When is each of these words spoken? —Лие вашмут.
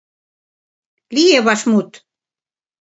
—Лие 1.15 1.39
вашмут. 1.45 1.89